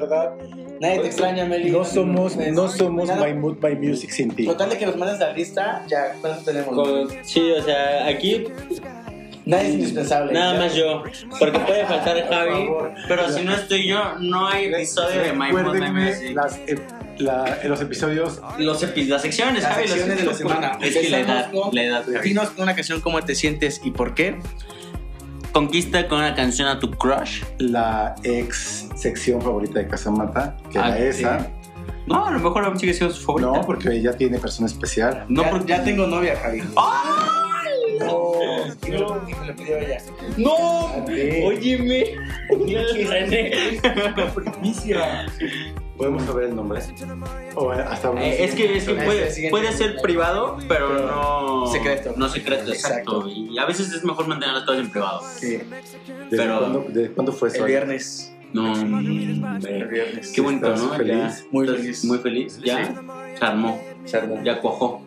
[0.00, 0.32] Verdad,
[0.80, 1.70] Nadie te extraña, Meli.
[1.70, 3.26] no somos, no somos Nada.
[3.26, 4.46] My Mood, My Music sin ti.
[4.46, 6.74] Total de que nos mandes la lista, ya, con eso tenemos.
[6.74, 8.44] Con- sí, o sea, aquí
[9.46, 10.32] Nadie es indispensable.
[10.32, 10.58] nada Ya.
[10.60, 11.02] más yo.
[11.38, 12.92] Porque puede faltar Javi, favor.
[13.08, 16.34] pero si no estoy yo, no hay episodio de My Mood, My Recuérdenme Music.
[16.36, 16.78] las, eh,
[17.18, 18.40] la- los episodios.
[18.58, 20.78] Los epi- las secciones, Las Javi, secciones de la semana.
[20.80, 22.04] Es que la edad, Empezamos con- la edad.
[22.04, 22.28] Javi.
[22.28, 24.36] Dinos con una canción cómo te sientes y por qué.
[25.52, 27.42] Conquista con una canción a tu crush.
[27.58, 31.50] La ex sección favorita de Casamata, que Ah, era esa.
[32.06, 33.52] No, a lo mejor aún sigue siendo su favorita.
[33.52, 35.24] No, porque ella tiene persona especial.
[35.28, 36.62] No, ya, porque ya tengo novia, Javi.
[38.00, 38.32] No,
[38.86, 39.98] Y me lo- y me lo pidió ella.
[40.38, 40.86] ¡No!
[41.46, 42.04] Óyeme.
[43.08, 43.52] René.
[44.34, 45.26] primicia.
[46.00, 46.80] ¿Podemos saber el nombre?
[47.54, 51.66] O hasta una- Eh, es que, es que Ese puede, ser privado, pero Pero no.
[51.66, 52.14] secreto.
[52.16, 53.26] No secreto, exacto.
[53.26, 53.28] Exacto.
[53.28, 55.20] Y a veces es mejor mantener las cosas en privado.
[55.36, 55.66] Sí, ¿Desde,
[56.30, 57.58] pero- cuándo, ¿Desde cuándo fue eso?
[57.58, 58.32] el viernes.
[58.52, 60.32] No, El viernes.
[60.34, 60.94] Qué bonito, ¿Estás ¿no?
[60.94, 61.14] feliz?
[61.14, 61.44] Ya.
[61.52, 62.04] Muy ¿Estás feliz.
[62.06, 62.58] Muy feliz.
[62.64, 62.84] Ya.
[62.86, 62.92] Sí.
[63.38, 63.80] Se armó.
[64.06, 64.42] Se armó.
[64.42, 65.02] Ya cuajó.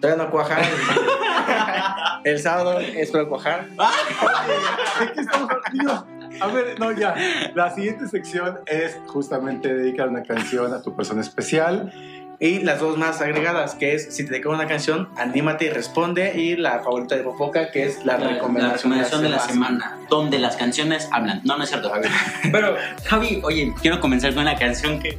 [0.00, 0.58] Todavía no cuaja.
[2.24, 3.68] el sábado espero cuajar.
[5.00, 6.06] ¿De qué estamos hablando?
[6.40, 7.14] A ver, no, ya.
[7.54, 11.92] La siguiente sección es justamente dedicar una canción a tu persona especial.
[12.40, 16.32] Y las dos más agregadas, que es si te dedico una canción, anímate y responde.
[16.34, 19.98] Y la favorita de Popoca, que es la, La, recomendación, la recomendación de la semana.
[20.10, 21.40] Donde las canciones hablan.
[21.44, 22.08] No, no es cierto, Javi.
[22.50, 22.74] Pero,
[23.06, 25.16] Javi, oye, quiero comenzar con una canción que.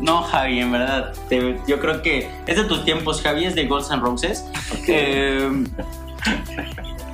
[0.00, 1.14] No, Javi, en verdad.
[1.28, 4.44] te- yo creo que es de tus tiempos, Javi, es de Guns N' Roses.
[4.86, 5.50] Eh,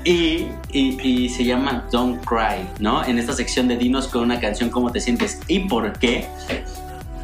[0.04, 3.04] y, se llama Don't Cry, ¿no?
[3.04, 5.40] En esta sección de Dinos con una canción, ¿cómo te sientes?
[5.48, 6.26] ¿Y por qué?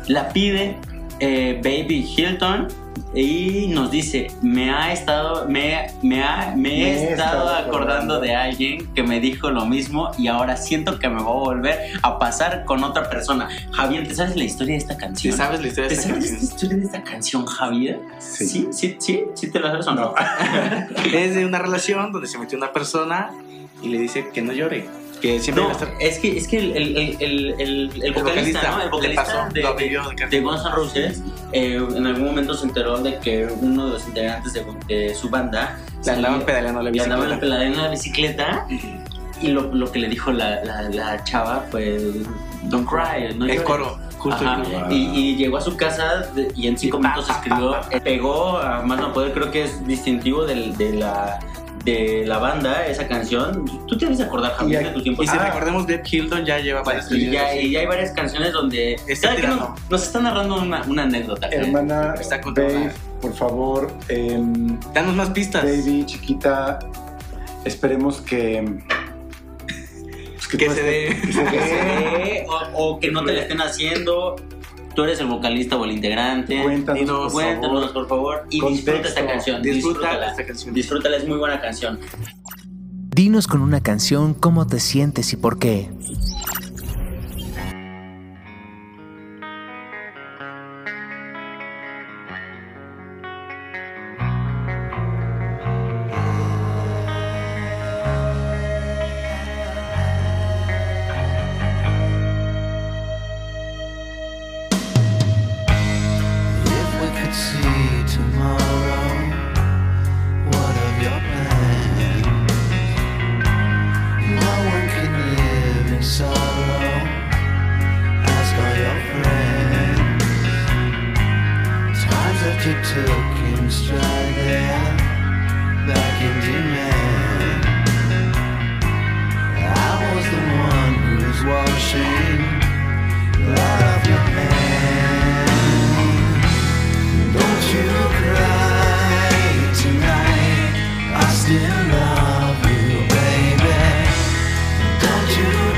[0.07, 0.77] La pide
[1.21, 2.69] eh, Baby Hilton
[3.15, 8.93] y nos dice, me ha estado, me, me, ha- me he estado acordando de alguien
[8.93, 12.65] que me dijo lo mismo y ahora siento que me va a volver a pasar
[12.65, 13.49] con otra persona.
[13.73, 15.37] Javier, ¿te sabes la historia de esta canción?
[15.37, 16.53] sabes la historia ¿Te de esta sabes la canción.
[16.53, 18.01] historia de esta canción, Javier?
[18.19, 18.47] Sí.
[18.47, 18.69] ¿Sí?
[18.73, 18.97] ¿Sí?
[18.99, 19.25] ¿Sí?
[19.35, 20.03] ¿Sí te la sabes o no?
[20.07, 20.15] No.
[21.15, 23.31] Es de una relación donde se metió una persona
[23.81, 24.87] y le dice que no llore.
[25.25, 25.95] Que siempre No, va a estar.
[26.01, 28.83] es que, es que el, el, el, el, el- el vocalista, ¿no?
[28.83, 32.67] El vocalista pasó, de, lo de de Guns N' Roses eh, en algún momento se
[32.67, 36.91] enteró de que uno de los integrantes de, de su banda Le andaban pedaleando la
[36.91, 37.41] andaban bicicleta.
[37.41, 38.67] pedaleando la bicicleta
[39.41, 41.99] y lo, lo que le dijo la, la, la chava fue
[42.65, 43.63] Don't cry, no El llores".
[43.63, 44.45] coro, justo.
[44.91, 49.01] Y, y llegó a su casa de- y en cinco minutos escribió, pegó a más
[49.01, 51.39] no poder, creo que es distintivo del- de, la,
[51.85, 53.65] de la banda, esa canción.
[53.87, 55.23] Tú te debes acordar, Javier, de tu tiempo.
[55.23, 55.47] Y si Ah.
[55.47, 59.37] recordemos, Deb Hilton ya lleva varias Y ya, y ya hay varias canciones donde Está
[59.37, 61.49] que nos, nos está narrando una, una anécdota.
[61.49, 62.91] Hermana, Está Babe,
[63.21, 65.63] por favor, em, Danos más pistas.
[65.65, 66.79] baby, chiquita,
[67.65, 68.65] esperemos que...
[69.67, 71.21] pues, Que se dé.
[71.23, 71.55] que se dé.
[72.25, 74.37] Eh, o, o que no te la estén haciendo.
[74.95, 76.63] Tú eres el vocalista o el integrante.
[76.63, 77.93] Cuéntanos, Dinos, por Cuéntanos, favor.
[77.93, 78.47] por favor.
[78.51, 78.91] Y Contexto.
[78.93, 79.63] disfruta esta canción.
[79.63, 80.31] Disfruta Disfrútala.
[80.31, 80.75] esta canción.
[80.75, 81.99] Disfrútala, es muy buena canción.
[83.15, 85.89] Dinos con una canción cómo te sientes y por qué.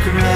[0.06, 0.35] regret.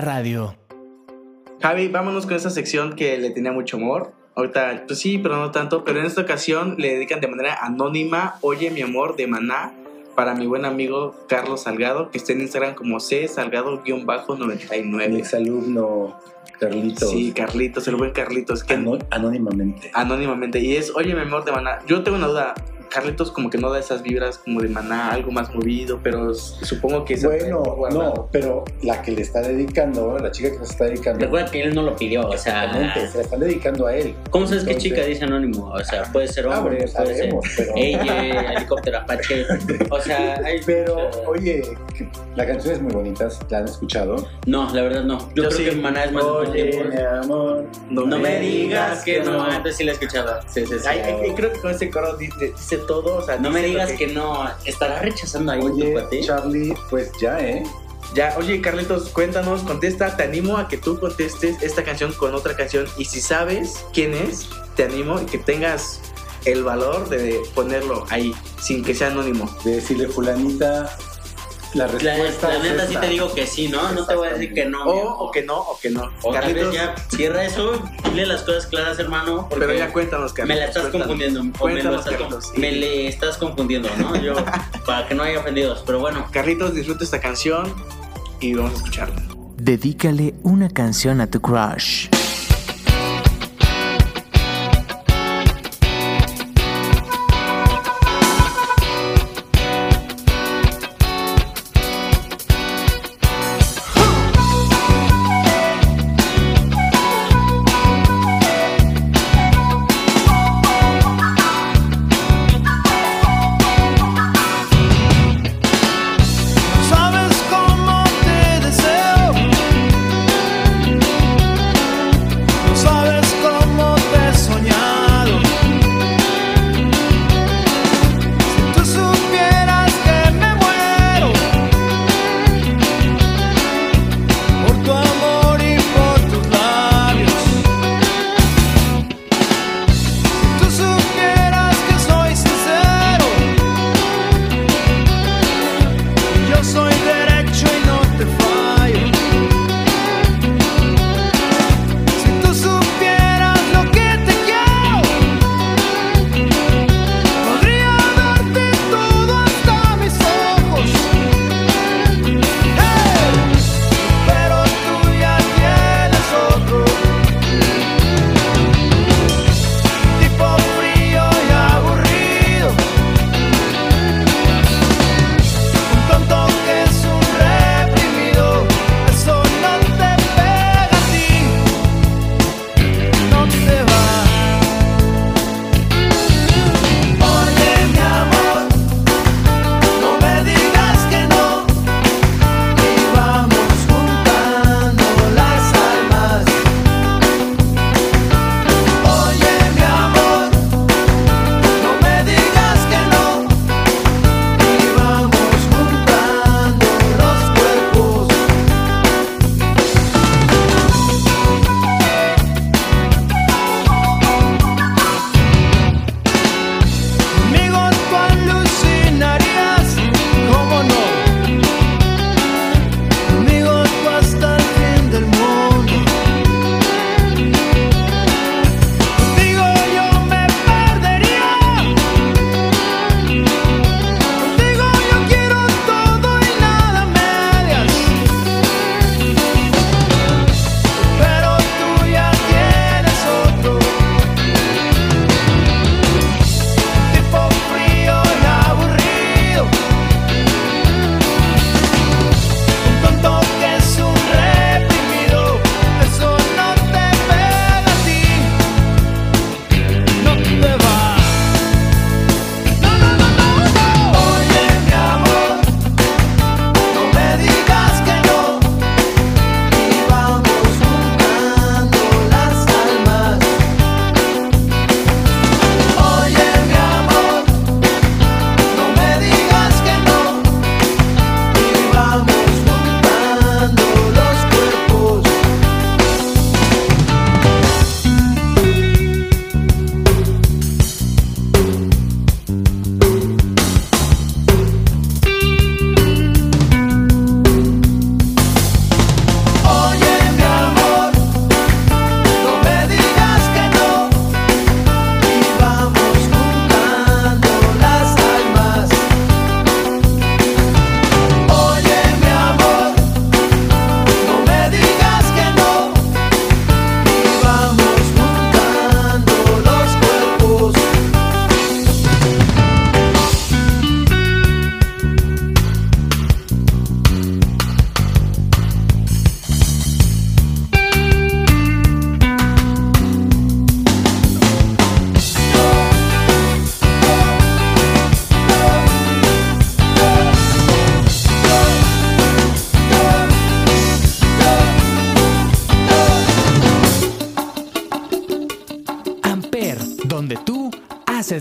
[0.00, 0.56] radio.
[1.60, 4.12] Javi, vámonos con esta sección que le tenía mucho amor.
[4.34, 5.84] Ahorita, pues sí, pero no tanto.
[5.84, 9.72] Pero en esta ocasión le dedican de manera anónima Oye mi amor de Maná
[10.14, 15.18] para mi buen amigo Carlos Salgado, que está en Instagram como C Salgado-99.
[15.18, 16.16] Ex alumno
[16.58, 17.10] Carlitos.
[17.10, 18.64] Sí, Carlitos, el buen Carlitos.
[19.10, 19.90] Anónimamente.
[19.94, 20.60] Anónimamente.
[20.60, 21.78] Y es Oye mi amor de Maná.
[21.86, 22.54] Yo tengo una duda.
[22.90, 27.04] Carlitos como que no da esas vibras como de maná, algo más movido, pero supongo
[27.04, 30.84] que es Bueno, no, pero la que le está dedicando, la chica que nos está
[30.84, 32.64] dedicando, Recuerda que él no lo pidió, o sea.
[32.64, 34.14] exactamente, se la están dedicando a él.
[34.30, 35.70] ¿Cómo sabes qué chica dice anónimo?
[35.70, 37.72] O sea, puede ser Ah, hombre, puede ser pero...
[37.76, 39.46] ella, helicóptero Apache.
[39.90, 40.60] O sea, hay.
[40.66, 41.62] Pero, oye,
[42.36, 44.26] la canción es muy bonita, ¿la han escuchado?
[44.46, 45.18] No, la verdad no.
[45.34, 45.64] Yo, Yo creo sí.
[45.64, 47.06] que Maná es más Oye, importante.
[47.06, 47.64] amor.
[47.88, 49.42] No, No me digas que no.
[49.42, 50.40] Antes sí la escuchaba.
[50.48, 50.86] Sí, sí, sí.
[50.88, 54.48] Ay, creo que con ese coro dice todo, o sea, No me digas que no.
[54.64, 56.20] ¿Estará rechazando ahí tu Oye, cuate?
[56.20, 57.62] Charlie, pues ya, ¿eh?
[58.14, 62.56] Ya, oye, Carlitos, cuéntanos, contesta, te animo a que tú contestes esta canción con otra
[62.56, 66.00] canción y si sabes quién es, te animo y que tengas
[66.44, 69.48] el valor de ponerlo ahí, sin que sea anónimo.
[69.64, 70.96] De decirle fulanita,
[71.74, 73.92] la respuesta la neta sí te digo que sí, ¿no?
[73.92, 74.84] No te voy a decir que no.
[74.84, 76.10] O, o que no, o que no.
[76.22, 79.46] O Carlitos, ya cierra eso, dile las cosas claras, hermano.
[79.48, 80.56] Porque pero ya cuéntanos, Carlitos.
[80.56, 81.06] me la estás cuéntanos.
[81.06, 81.40] confundiendo.
[81.40, 82.52] O me, lo Cuéntanos, estás, Carlitos.
[82.58, 84.16] me le estás confundiendo, ¿no?
[84.20, 84.34] Yo,
[84.86, 85.82] para que no haya ofendidos.
[85.86, 87.72] Pero bueno, Carlitos, disfruta esta canción
[88.40, 89.22] y vamos a escucharla.
[89.56, 92.08] Dedícale una canción a tu crush.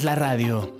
[0.09, 0.73] La radio.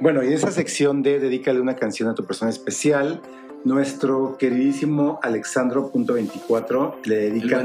[0.00, 3.22] Bueno, y en esa sección de Dedícale una canción a tu persona especial,
[3.64, 7.64] nuestro queridísimo Alexandro.24 le dedica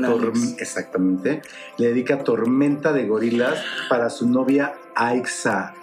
[0.59, 1.41] exactamente,
[1.77, 5.73] le dedica Tormenta de Gorilas para su novia Aixa.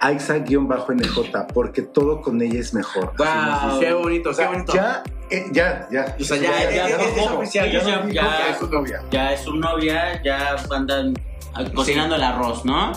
[0.00, 3.14] Aixa-NJ, porque todo con ella es mejor.
[3.16, 3.80] Wow.
[3.80, 4.74] Qué bonito, O sea, qué bonito.
[4.74, 6.16] ya, eh, ya, ya.
[6.20, 7.72] O sea, ya, Ya, ya, ya, ya, es ya, oficial.
[7.72, 8.44] ya, ya, ya, dijo ya.
[8.44, 9.02] que es su novia.
[9.10, 11.14] Ya es su novia, ya andan
[11.54, 12.92] ah, cocinando el arroz, ¿no?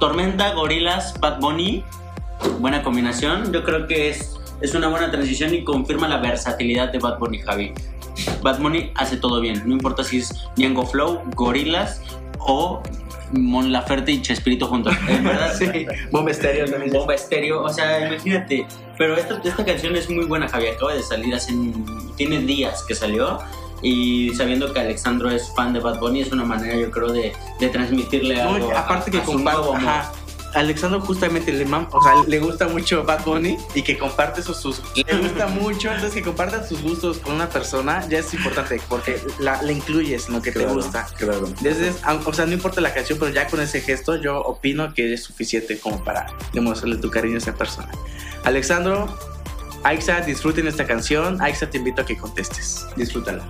[0.00, 1.84] Tormenta, gorilas, Bad Bunny.
[2.58, 3.52] Buena combinación.
[3.52, 7.38] Yo creo que es, es una buena transición y confirma la versatilidad de Bad Bunny,
[7.40, 7.72] Javi.
[8.42, 9.62] Bad Bunny hace todo bien.
[9.66, 12.02] No importa si es Django Flow, Gorilas
[12.38, 12.82] o
[13.32, 14.96] Mon Laferte y Chespirito juntos.
[15.06, 16.92] En verdad, Sí, Bomba Estéreo también.
[16.92, 18.66] Bomba estéreo, o sea, imagínate.
[18.96, 20.68] Pero esta, esta canción es muy buena, Javi.
[20.68, 21.52] Acaba de salir hace.
[22.16, 23.38] Tiene días que salió.
[23.82, 27.32] Y sabiendo que Alexandro es fan de Bad Bunny, es una manera, yo creo, de,
[27.58, 28.76] de transmitirle No, algo.
[28.76, 29.88] aparte a- que a su comparte, nuevo amor.
[29.88, 30.12] ajá,
[30.52, 34.56] Alexandro justamente le, mam- o sea, le gusta mucho Bad Bunny y que comparte sus,
[34.56, 38.80] sus le gusta mucho, entonces que compartas sus gustos con una persona ya es importante
[38.88, 41.06] porque la, la incluyes en lo que te Claro, gusta.
[41.16, 41.48] Claro.
[42.26, 45.22] O sea, no importa la canción, pero ya con ese gesto yo opino que es
[45.22, 47.88] suficiente como para demostrarle tu cariño a esa persona.
[48.42, 49.06] Alexandro,
[49.84, 51.40] Aixa, disfruten esta canción.
[51.40, 52.86] Aixa, te invito a que contestes.
[52.96, 53.48] Disfrútala.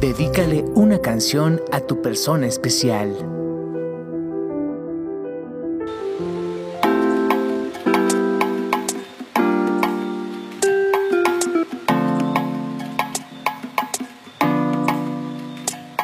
[0.00, 3.16] Dedícale una canción a tu persona especial.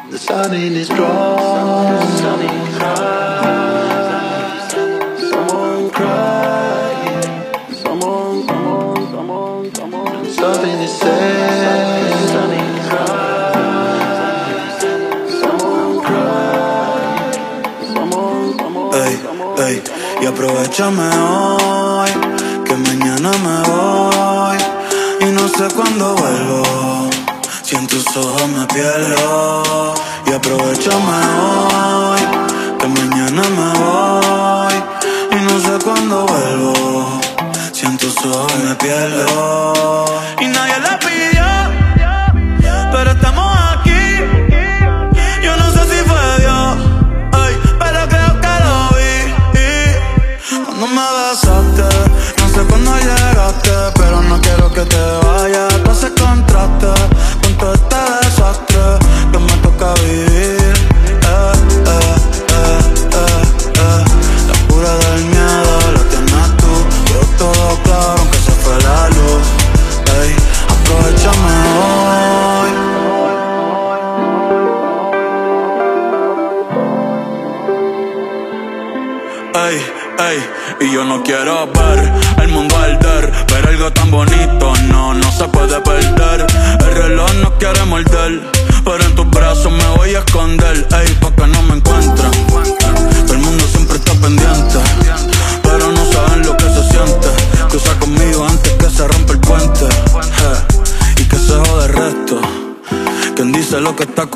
[0.09, 0.71] The sun in.
[20.41, 22.09] Aprovechame hoy,
[22.65, 24.57] que mañana me voy
[25.21, 27.09] y no sé cuándo vuelvo.
[27.61, 29.93] Si en tus ojos me pierdo
[30.25, 32.21] y aprovechame hoy,
[32.79, 34.73] que mañana me voy
[35.31, 37.21] y no sé cuándo vuelvo.
[37.71, 40.21] Si en tus ojos me pierdo
[54.91, 55.20] no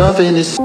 [0.00, 0.56] Something is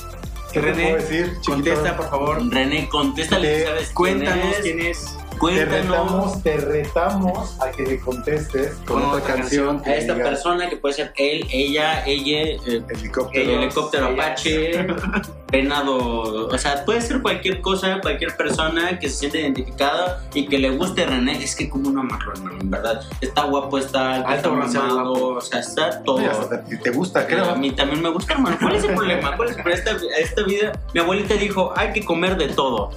[0.52, 1.50] ¿Qué te René, puedo decir, chiquito?
[1.52, 2.50] Contesta, por favor.
[2.50, 3.62] René, contéstale.
[3.62, 4.98] Eh, ¿sabes Cuéntanos quién quién es?
[5.02, 5.18] es.
[5.30, 9.82] Te Cuéntanos retamos, te retamos a que le contestes con, Con otra otra canción.
[9.86, 13.44] a esta diga persona que puede ser él, ella, ella, eh, Helicóptero.
[13.52, 14.22] el helicóptero ella.
[14.24, 14.86] Apache,
[15.50, 20.58] venado, o sea, puede ser cualquier cosa, cualquier persona que se siente identificada y que
[20.58, 24.80] le guste René, es que como una marrón, en verdad, está guapo, está alto, está
[24.82, 26.18] mamado, o sea, está todo.
[26.30, 27.56] Hasta te, gusta, A creo.
[27.56, 28.56] mí también me gusta, hermano.
[28.60, 29.36] ¿Cuál es el problema?
[29.36, 29.92] ¿Cuál es el problema?
[29.92, 32.90] Esta, esta vida, mi abuelita dijo, hay que comer de todo.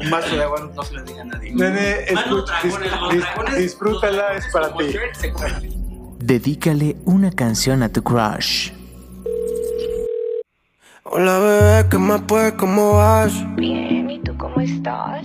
[0.00, 1.52] Un vaso de agua no se lo diga a nadie.
[1.54, 5.74] Nene, Van los escu- dragones, los dis- dragones, disfrútala, los es para ti.
[6.18, 8.72] Dedícale una canción a tu crush.
[11.10, 12.52] Hola bebé, ¿qué más pues?
[12.52, 13.32] ¿Cómo vas?
[13.56, 15.24] Bien, ¿y tú cómo estás?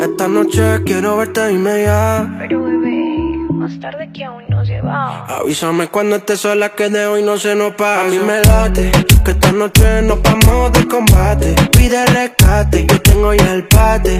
[0.00, 2.28] Esta noche quiero verte y me ya.
[2.40, 3.18] Pero bebé,
[3.52, 5.26] más tarde que aún no se va.
[5.26, 8.00] Avísame cuando estés sola que de hoy no se nos pasa.
[8.00, 8.90] A mí me late
[9.24, 11.54] que esta noche nos vamos de combate.
[11.76, 14.18] Pide rescate, yo tengo ya el pate.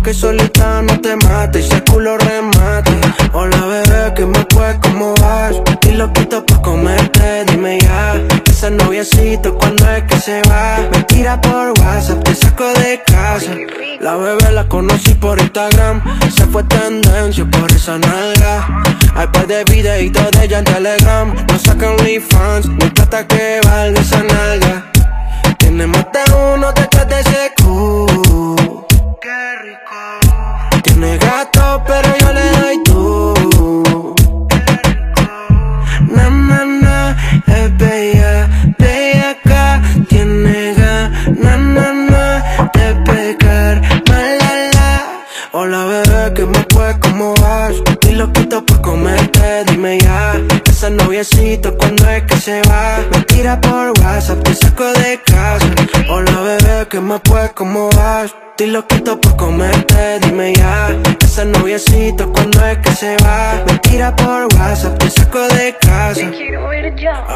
[0.00, 2.90] Porque solita no te mate y ese culo remate.
[3.34, 4.78] Hola bebé, ¿qué más pues?
[4.80, 5.56] ¿Cómo vas?
[5.86, 8.14] Y lo quito pa' comerte, dime ya.
[8.46, 10.78] Ese noviecito cuando es que se va.
[10.90, 13.54] Me tira por WhatsApp, te saco de casa.
[14.00, 16.02] La bebé la conocí por Instagram.
[16.34, 18.82] Se fue tendencia por esa nalga.
[19.14, 21.34] Hay par de videitos de ella en Telegram.
[21.46, 24.90] No sacan fans, no importa que valga esa nalga.
[25.58, 28.86] Tiene más de uno detrás de ese cu.
[29.22, 30.80] Qué rico.
[30.82, 34.14] Tiene gato, pero yo le doy tú.
[36.08, 39.82] Na, na, na, es bella, bella acá.
[40.08, 43.82] Tiene ganas, na, na, de pegar.
[44.08, 45.22] Malala.
[45.52, 46.96] Hola bebé, ¿qué más pues?
[47.02, 47.74] ¿Cómo vas?
[48.08, 50.40] Y lo quito por comerte, dime ya.
[50.90, 52.98] Ese noviecito cuando es que se va.
[53.12, 55.64] Me tira por WhatsApp, te saco de casa.
[56.08, 57.52] Hola bebé, ¿qué más pues?
[57.54, 58.34] ¿Cómo vas?
[58.58, 60.88] Y lo quito por comerte, dime ya.
[61.20, 63.62] Ese noviecito cuando es que se va.
[63.68, 66.28] Me tira por WhatsApp, te saco de casa.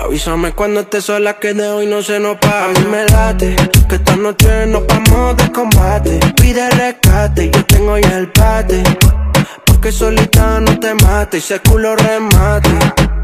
[0.02, 2.64] Avísame cuando estés sola que de hoy no se nos pasa.
[2.64, 3.54] A mí me late
[3.88, 6.18] que esta noche nos vamos de combate.
[6.40, 8.82] Pide rescate, yo tengo ya el pate.
[9.64, 13.14] Porque solita no te mate y ese culo remate.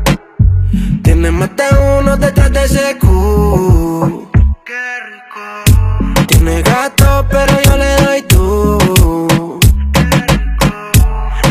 [1.21, 1.65] Tiene más de
[1.99, 4.27] uno detrás de ese cu.
[4.65, 6.25] Qué rico.
[6.27, 9.59] Tiene gato, pero yo le doy tú.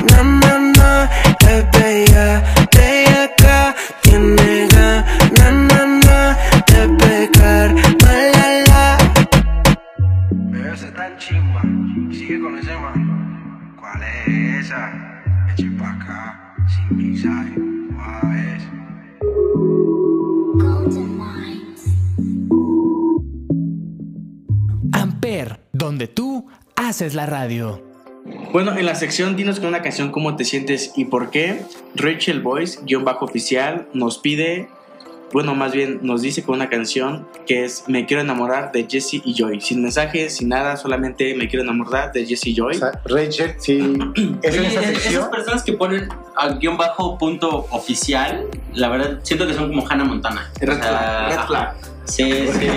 [0.10, 1.10] Na, na, na,
[1.42, 3.76] es bella, bella acá.
[4.02, 5.06] Tiene ganas,
[5.38, 7.76] na, na, de pegar.
[8.02, 8.98] Malala.
[10.32, 11.62] Bebé, se tan chimba.
[12.12, 13.76] Sigue con ese man.
[13.80, 14.92] ¿Cuál es esa?
[15.54, 17.69] Eche pa' acá, sin mensaje.
[24.92, 27.84] Amper, donde tú haces la radio.
[28.52, 31.62] Bueno, en la sección Dinos con una canción cómo te sientes y por qué,
[31.96, 34.70] Rachel Boyce, guion bajo oficial, nos pide,
[35.32, 39.16] bueno, más bien nos dice con una canción que es Me quiero enamorar de Jesse
[39.24, 39.62] y Joy.
[39.62, 42.76] Sin mensajes, sin nada, solamente Me quiero enamorar de Jesse y Joy.
[42.76, 43.80] O sea, Rachel, sí.
[44.44, 45.14] Es Oye, esa sección.
[45.16, 49.88] esas personas que ponen al guion bajo punto oficial, la verdad siento que son como
[49.88, 50.50] Hannah Montana.
[50.60, 51.76] Red O sea, flag, red flag.
[52.10, 52.68] Sí, sí.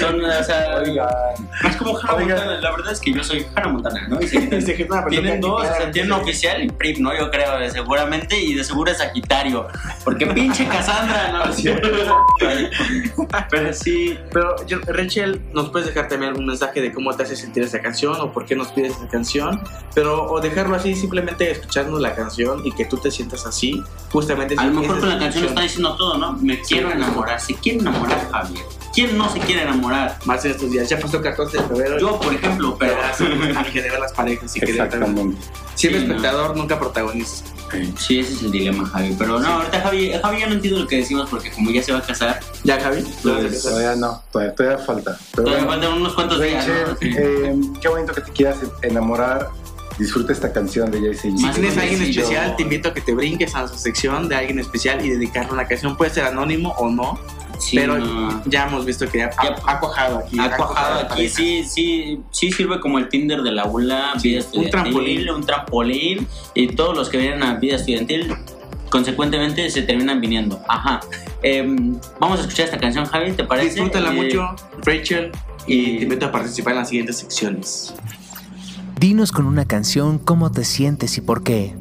[0.00, 2.18] Son, o sea, es como Hannah.
[2.26, 2.60] Montana.
[2.60, 4.20] La verdad es que yo soy Hannah Montana, ¿no?
[4.20, 6.98] Y se quitan- Se quitan la peluca tienen dos, o sea, tienen oficial y PRIP,
[6.98, 7.16] ¿no?
[7.16, 9.66] Yo creo, eh, seguramente, y de seguro es Sagitario.
[10.04, 11.44] Porque pinche Cassandra, ¿no?
[13.50, 14.18] Pero sí.
[14.32, 17.80] Pero yo- Rachel, nos puedes dejar también algún mensaje de cómo te hace sentir esta
[17.80, 19.60] canción o por qué nos pides esta canción,
[19.94, 24.54] pero o dejarlo así simplemente escuchando la canción y que tú te sientas así, justamente.
[24.58, 26.32] A lo mejor esa con la canción está diciendo todo, ¿no?
[26.34, 27.40] Me quiero enamorar.
[27.40, 28.64] Se quiere enamorar, Javier.
[28.94, 30.18] ¿Quién no se quiere enamorar?
[30.24, 31.98] Más en estos días, ya pasó 14 de febrero.
[31.98, 32.94] Yo, por ejemplo, pero.
[33.20, 35.36] en general las parejas y que Exactamente.
[35.74, 36.14] siempre Sí, no.
[36.14, 37.50] espectador, nunca protagonista.
[37.98, 39.14] Sí, ese es el dilema, Javi.
[39.18, 41.92] Pero no, ahorita Javi, Javi ya no entiendo lo que decimos porque como ya se
[41.92, 43.02] va a casar, ¿Ya, Javi?
[43.22, 45.18] Pues, Todavía no, todavía, todavía falta.
[45.32, 46.96] Pero todavía bueno, faltan unos cuantos días, ¿no?
[46.96, 47.10] Sí.
[47.18, 49.48] eh, qué bonito que te quieras enamorar.
[49.98, 51.22] Disfruta esta canción de Jay-Z.
[51.22, 54.28] Si Más tienes a alguien especial, te invito a que te brinques a su sección
[54.28, 55.96] de alguien especial y dedicarle una canción.
[55.96, 57.18] Puede ser anónimo o no,
[57.58, 58.42] Sí, pero no.
[58.46, 60.38] ya hemos visto que ha, Ya- ha cuajado aquí.
[60.38, 64.70] Ha cuajado aquí, sí, sí, sí sirve como el Tinder de la ULA, vida estudiantil,
[64.70, 65.30] trampolín.
[65.30, 68.34] un trampolín, y todos los que vienen a vida estudiantil,
[68.90, 70.60] consecuentemente se terminan viniendo.
[70.68, 71.00] Ajá.
[71.42, 73.70] Em, vamos a escuchar esta canción, Javi, ¿te parece?
[73.70, 74.46] Disfrútala Eh, mucho,
[74.84, 75.32] Rachel,
[75.66, 77.94] y y- te invito a participar en las siguientes secciones.
[78.98, 81.74] Dinos con una canción cómo te sientes y por qué.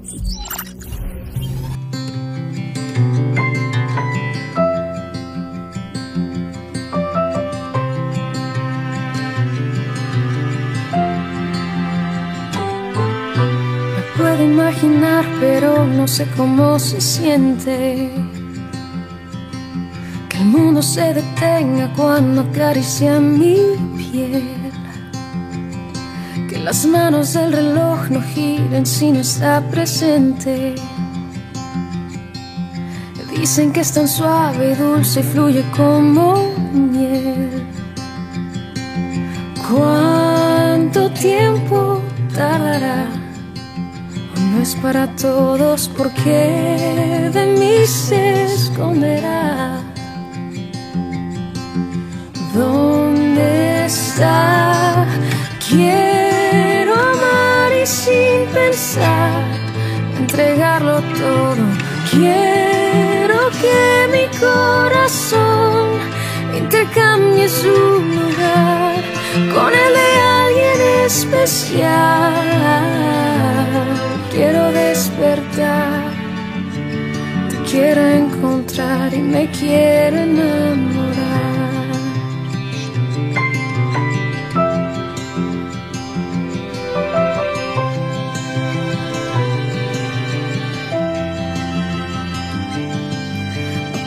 [14.85, 18.09] Imaginar, pero no sé cómo se siente.
[20.29, 23.57] Que el mundo se detenga cuando acaricia mi
[23.97, 24.71] piel.
[26.49, 30.75] Que las manos del reloj no giren si no está presente.
[33.31, 37.67] Dicen que es tan suave y dulce y fluye como miel.
[39.69, 42.01] ¿Cuánto tiempo
[42.33, 43.04] tardará?
[44.65, 49.79] Es para todos porque de mí se esconderá.
[52.51, 55.05] ¿Dónde está?
[55.69, 59.43] Quiero amar y sin pensar,
[60.17, 61.63] entregarlo todo.
[62.09, 63.79] Quiero que
[64.15, 65.99] mi corazón
[66.57, 69.03] intercambie su lugar
[69.53, 70.09] con el de
[70.41, 72.45] alguien especial.
[74.35, 76.11] Quiero despertar,
[77.49, 81.15] te quiero encontrar y me quiero enamorar.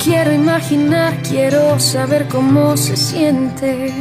[0.04, 3.94] Quiero imaginar, quiero saber cómo se siente.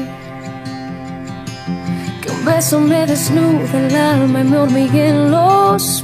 [2.22, 6.04] Que un beso me desnude el alma y me hormiguen los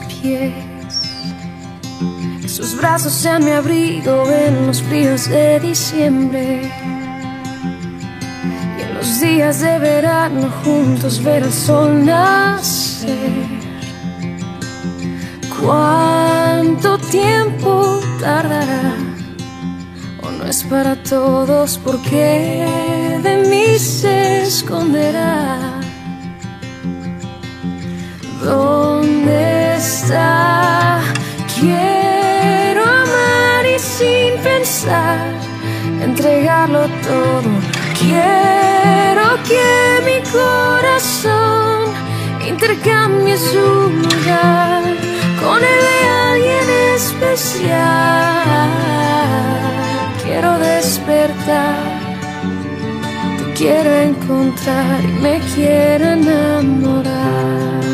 [2.47, 6.71] sus brazos sean mi abrigo en los fríos de diciembre.
[8.77, 13.17] Y en los días de verano juntos ver el sol nacer.
[15.61, 18.95] ¿Cuánto tiempo tardará?
[20.21, 22.65] o no es para todos porque
[23.23, 25.81] de mí se esconderá.
[28.41, 28.92] ¿Dónde
[31.59, 35.17] Quiero amar y sin pensar,
[36.01, 37.49] entregarlo todo.
[37.97, 41.93] Quiero que mi corazón
[42.47, 44.83] intercambie su lugar
[45.41, 45.99] con el de
[46.29, 48.69] alguien especial.
[50.23, 51.75] Quiero despertar,
[53.55, 57.92] quiero encontrar y me quiero enamorar.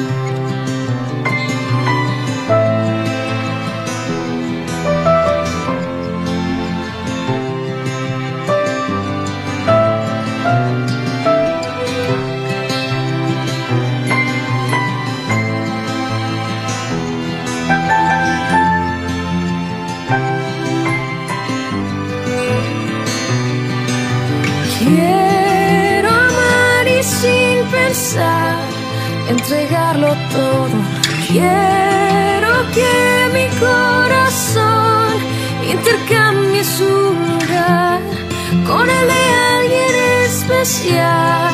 [29.52, 30.70] Entregarlo todo.
[31.28, 32.94] Quiero que
[33.34, 35.14] mi corazón
[35.68, 38.00] intercambie su lugar
[38.68, 39.24] con el de
[39.56, 41.50] alguien especial.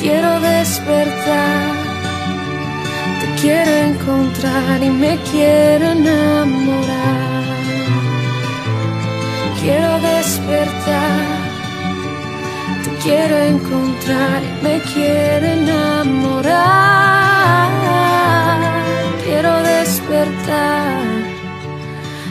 [0.00, 1.74] Quiero despertar,
[3.20, 7.42] te quiero encontrar y me quiero enamorar.
[9.60, 11.35] Quiero despertar
[13.06, 16.52] quiero encontrar y me quiero enamorar.
[19.24, 21.04] Quiero despertar.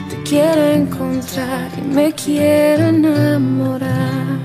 [0.09, 4.37] Te quiero encontrar y me quiero enamorar.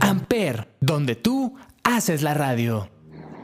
[0.00, 2.88] Amper, donde tú haces la radio.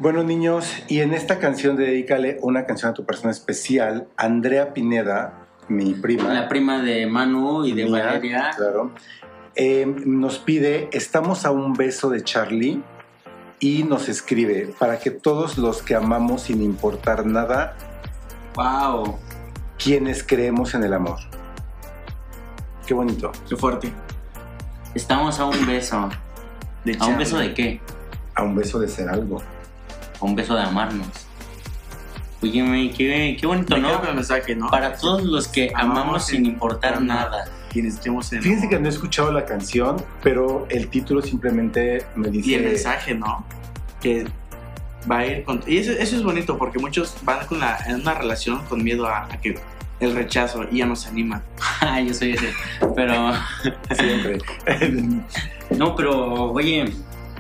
[0.01, 5.47] Bueno, niños, y en esta canción dedícale una canción a tu persona especial, Andrea Pineda,
[5.69, 6.35] mi prima.
[6.35, 8.51] La prima de Manu y de mía, Valeria.
[8.57, 8.93] Claro.
[9.57, 12.83] Eh, nos pide, estamos a un beso de Charlie
[13.61, 17.77] y nos escribe, para que todos los que amamos sin importar nada,
[18.55, 19.19] Wow.
[19.79, 21.19] quienes creemos en el amor.
[22.87, 23.33] Qué bonito.
[23.49, 23.93] Qué fuerte.
[24.95, 26.09] Estamos a un beso.
[26.85, 27.81] De ¿A un beso de qué?
[28.35, 29.43] A un beso de ser algo.
[30.21, 31.09] A un beso de amarnos.
[32.43, 34.01] Oye, qué, qué bonito, ¿no?
[34.71, 37.47] Para todos los que amamos sin importar nada.
[37.75, 42.29] Quienes estemos en Fíjense que no he escuchado la canción, pero el título simplemente me
[42.31, 42.51] dice...
[42.51, 43.45] Y el mensaje, ¿no?
[44.01, 44.29] Que
[45.11, 45.61] va a ir con...
[45.67, 49.09] Y eso, eso es bonito porque muchos van con la, en una relación con miedo
[49.09, 49.59] a, a que
[49.99, 51.43] el rechazo y ya no se animan.
[51.81, 52.55] Ah, yo soy ese.
[52.95, 53.33] Pero,
[53.91, 54.39] Siempre.
[55.77, 56.93] no, pero, oye,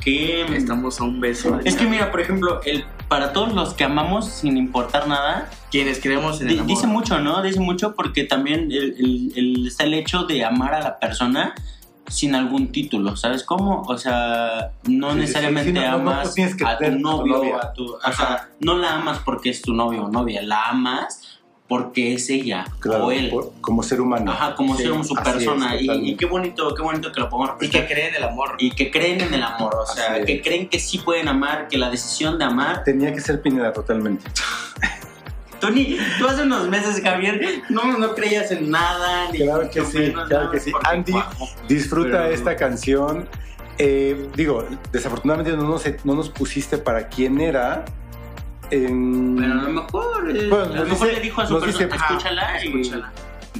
[0.02, 0.44] qué.
[0.54, 1.60] Estamos a un beso.
[1.64, 5.98] Es que mira, por ejemplo, el, para todos los que amamos sin importar nada, Quienes
[6.00, 6.66] creemos en el amor.
[6.68, 7.42] dice mucho, ¿no?
[7.42, 11.52] Dice mucho porque también el, el- el- está el hecho de amar a la persona
[12.06, 13.82] sin algún título, ¿sabes cómo?
[13.88, 16.32] O sea, no Sí, necesariamente sí, no, amas
[16.64, 17.86] a tu novio o a tu...
[17.94, 22.30] O sea, no la amas porque es tu novio o novia, la amas porque es
[22.30, 23.30] ella Claro, o él.
[23.30, 24.30] por- como ser humano.
[24.30, 25.74] Ajá, como Sí, ser su es, persona.
[25.80, 28.54] y, qué bonito, qué bonito que lo pongamos Y que creen en el amor.
[28.60, 30.26] y que creen en el amor, o sea, Así es.
[30.26, 32.84] que creen que sí pueden amar, que la decisión de amar.
[32.84, 34.24] Tenía que ser Pineda totalmente.
[35.66, 39.30] Tony, tú hace unos meses, Javier, no, no creías en nada.
[39.32, 40.72] Ni Claro que sí, menos, claro que sí.
[40.84, 41.14] Andy.
[41.68, 43.28] Disfruta Pero- esta canción.
[43.78, 47.84] Eh, digo, desafortunadamente no nos, no nos pusiste para quién era.
[48.70, 51.60] En- Pero a lo mejor, eh, Bueno, a lo mejor dice- le dijo a su
[51.60, 53.12] persona, dice, escúchala y escúchala.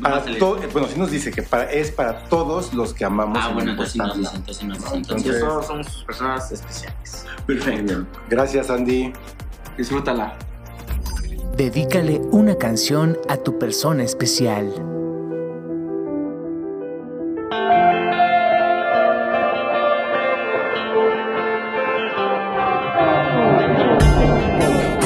[0.03, 3.39] para to- bueno, sí nos dice que para, es para todos los que amamos.
[3.41, 4.97] Ah, bueno, entonces sí nos dice, entonces sí nos dice.
[4.97, 7.27] Entonces, entonces- todos somos sus personas especiales.
[7.47, 8.07] bien.
[8.29, 9.13] Gracias, Andy.
[9.77, 10.37] Disfrútala.
[11.57, 14.75] Dedícale una canción a tu persona especial.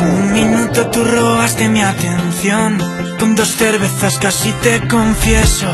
[0.01, 2.79] Un minuto tú robaste mi atención.
[3.21, 5.67] Con dos cervezas casi te confieso.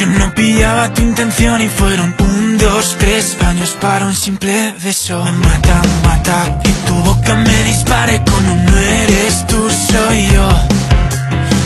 [0.00, 5.22] Yo no pillaba tu intención y fueron un, dos, tres años para un simple beso.
[5.22, 10.48] Mata, mata que tu boca me dispare con un no eres tú, soy yo.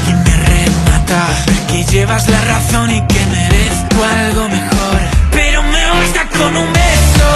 [0.09, 1.29] Y me remata
[1.69, 4.99] que llevas la razón y que merezco algo mejor.
[5.31, 7.31] Pero me basta con un beso.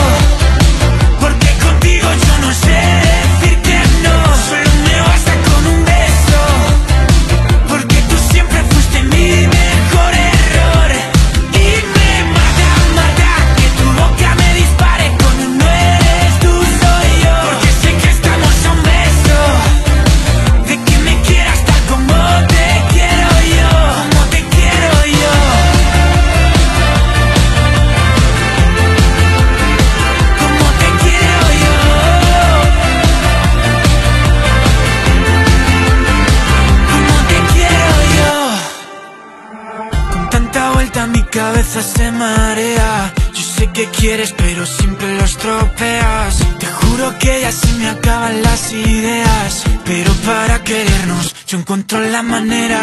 [1.20, 3.17] Porque contigo yo no sé
[42.12, 43.12] marea.
[43.34, 46.38] Yo sé que quieres, pero siempre lo estropeas.
[46.58, 49.62] Te juro que ya se me acaban las ideas.
[49.84, 52.80] Pero para querernos, yo encuentro la manera.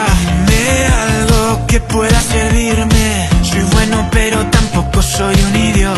[0.48, 3.30] Dime algo que pueda servirme.
[3.44, 5.95] Soy bueno, pero tampoco soy un idiota.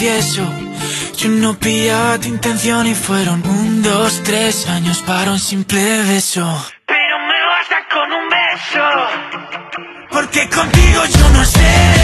[0.00, 6.42] yo no pillaba tu intención y fueron un, dos, tres años para un simple beso.
[6.86, 11.99] Pero me basta con un beso, porque contigo yo no sé.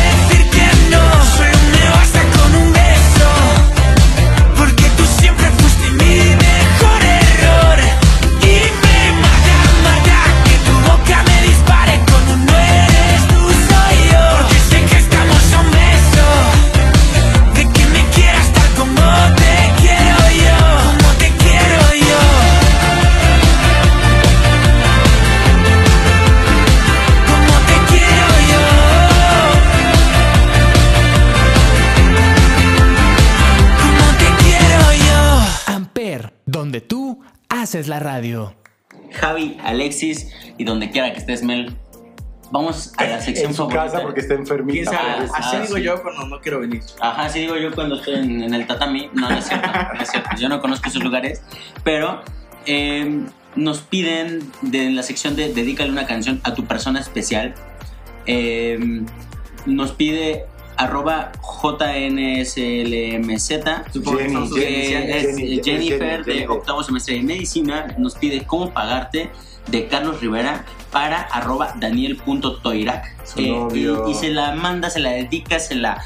[39.87, 40.28] Alexis
[40.59, 41.74] y donde quiera que estés, Mel.
[42.51, 43.84] Vamos a la sección en su favorita.
[43.84, 44.91] casa porque está enfermita.
[45.18, 45.30] Pues.
[45.34, 45.82] Así Ah, digo sí.
[45.82, 46.80] yo cuando no quiero venir.
[47.01, 49.09] Ajá, así digo yo cuando estoy en, en el tatami.
[49.14, 50.30] No, no es cierto, no es cierto.
[50.39, 51.43] Yo no conozco esos lugares.
[51.84, 52.22] Pero
[52.66, 53.20] eh,
[53.57, 57.55] nos piden de la sección de Dedícale una canción a tu persona especial.
[58.26, 58.78] eh,
[59.66, 60.45] nos pide
[60.76, 61.32] arroba
[61.62, 63.51] JNSLMZ.
[63.93, 65.16] Supongo que Jenny, Jenny, que iniciales.
[65.24, 66.47] es Jenny, Jennifer Jenny, de Jenny.
[66.47, 69.30] octavo semestre de medicina nos pide cómo pagarte
[69.69, 75.59] de Carlos Rivera para arroba daniel.toirac Eh, y, y se la manda, se la dedica,
[75.59, 76.03] se la...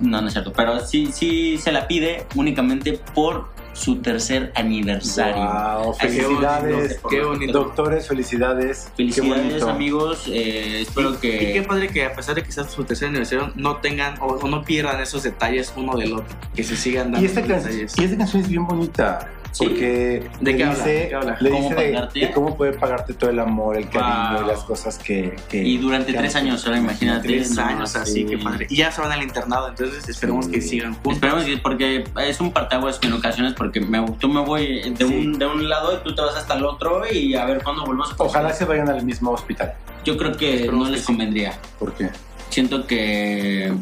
[0.00, 5.36] No, no es cierto, pero sí, sí se la pide únicamente por su tercer aniversario.
[5.84, 7.00] Wow, felicidades.
[7.08, 7.52] qué bonito.
[7.52, 8.86] Doctores, felicidades.
[8.96, 9.68] qué Felicidades bonito.
[9.70, 11.52] amigos, eh, espero Y que...
[11.52, 14.48] qué padre que a pesar de que sea su tercer aniversario, no tengan o, o
[14.48, 16.36] no pierdan esos detalles uno del otro.
[16.56, 17.94] Que se sigan dando Y esta, esos can- detalles.
[17.98, 19.30] y esta canción es bien bonita.
[19.52, 19.64] Sí.
[19.66, 20.76] Porque ¿De le qué habla?
[20.76, 21.36] dice, ¿De qué habla?
[21.40, 22.20] le ¿Cómo dice de, pagarte?
[22.20, 24.44] de cómo puede pagarte todo el amor, el cariño Wow.
[24.44, 25.34] y las cosas que.
[25.48, 27.26] que- Y durante que tres han- años, ahora imagínate.
[27.28, 27.98] Tres no, años sí.
[27.98, 28.66] así, qué padre.
[28.70, 30.52] Y ya se van al internado, entonces esperemos Sí.
[30.52, 31.14] que sigan juntos.
[31.14, 35.04] Esperemos que, porque es un partaguas en ocasiones, porque me, tú me voy de, Sí.
[35.04, 37.84] un, de un lado y tú te vas hasta el otro y a ver cuándo
[37.84, 39.74] volvemos a Ojalá se vayan al mismo hospital.
[40.04, 41.06] Yo creo que Esperemos no que les sí.
[41.06, 41.58] convendría.
[41.78, 42.10] ¿Por qué?
[42.50, 43.72] Siento que,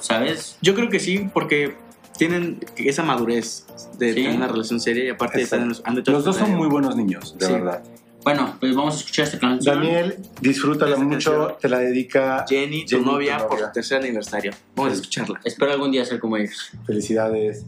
[0.00, 0.56] ¿sabes?
[0.60, 1.76] Yo creo que sí, porque
[2.16, 3.66] tienen esa madurez
[3.98, 4.14] de Sí.
[4.22, 5.70] tener una relación seria y aparte Exacto.
[5.70, 7.52] están, han hecho Los dos son muy buenos niños, de Sí.
[7.52, 7.82] verdad.
[8.24, 9.74] Bueno, pues vamos a escuchar esta canción.
[9.80, 11.56] Daniel, disfrútala Esta mucho, canción.
[11.60, 12.44] te la dedica.
[12.48, 13.66] Jenny, tu Jenny, tu novia, por novia.
[13.66, 14.52] su tercer aniversario.
[14.76, 15.40] Vamos a escucharla.
[15.44, 16.70] Espero algún día ser como ellos.
[16.86, 17.64] Felicidades.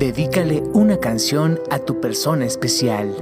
[0.00, 3.14] Dedícale una canción a tu persona especial.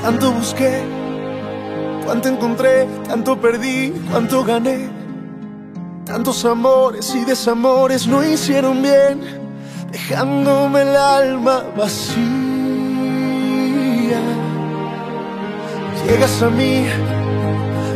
[0.00, 0.80] Tanto busqué,
[2.06, 4.88] cuánto encontré, tanto perdí, cuánto gané.
[6.06, 9.20] Tantos amores y desamores no hicieron bien,
[9.92, 12.35] dejándome el alma vacía.
[16.26, 16.84] A mí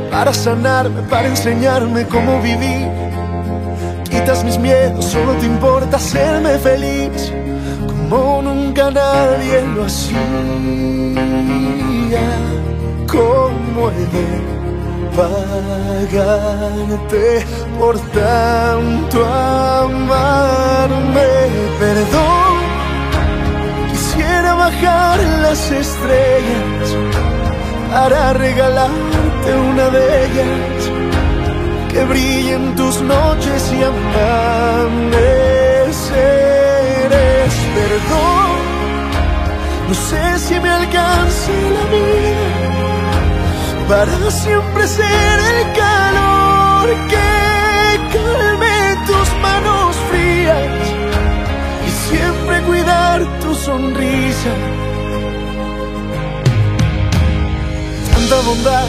[0.09, 2.89] para sanarme, para enseñarme cómo vivir.
[4.09, 7.33] Quitas mis miedos, solo te importa hacerme feliz,
[7.89, 10.20] como nunca nadie lo hacía.
[13.09, 14.28] ¿Cómo he de
[15.16, 16.64] pagarte
[17.81, 20.51] por tanto amarme?
[21.81, 22.61] Perdón,
[23.91, 26.97] quisiera bajar las estrellas
[27.91, 30.91] para regalarte una de ellas
[31.93, 35.51] que brille brillen tus noches y amaneceres.
[37.78, 38.51] Perdón,
[39.88, 42.51] no sé si me alcance la vida
[43.88, 47.30] para siempre ser el calor que
[48.14, 48.78] calme
[49.09, 50.80] tus manos frías
[51.88, 54.53] y siempre cuidar tu sonrisa
[58.39, 58.87] bondad.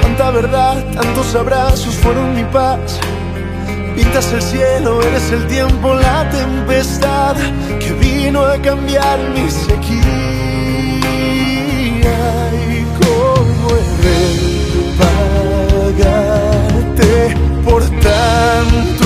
[0.00, 3.00] Cuánta verdad, tantos abrazos fueron mi paz.
[3.96, 7.34] Pintas el cielo, eres el tiempo, la tempestad
[7.78, 10.00] que vino a cambiar mi sequía.
[12.68, 14.18] Y cómo he de
[16.42, 19.04] pagarte por tanto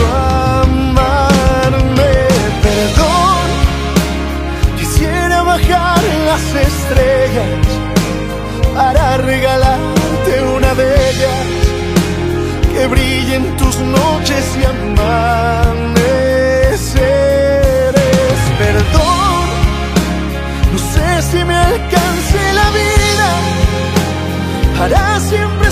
[0.62, 2.12] amarme.
[2.62, 3.46] Perdón,
[4.76, 7.63] quisiera bajar las estrellas
[8.74, 11.46] para regalarte una de ellas
[12.72, 16.34] que brille en tus noches y amaneceres.
[18.58, 19.44] Perdón,
[20.72, 23.28] no sé si me alcance la vida
[24.78, 25.63] para siempre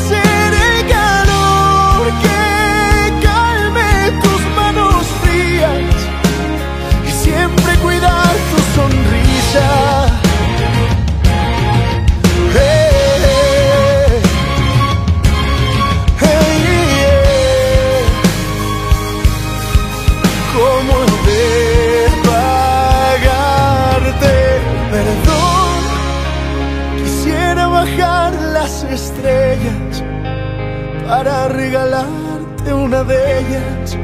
[31.13, 33.99] para regalarte una de ellas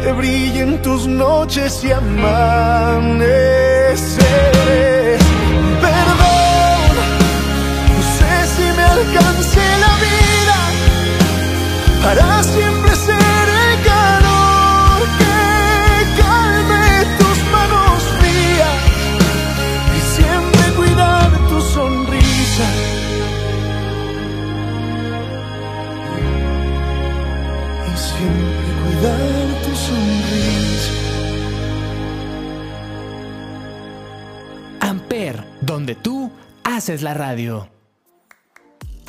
[0.00, 2.48] que brille en tus noches y amaneceres.
[5.86, 6.92] Perdón,
[7.90, 10.58] no sé si me alcance la vida
[12.02, 12.77] para siempre
[35.78, 36.32] donde tú
[36.64, 37.68] haces la radio.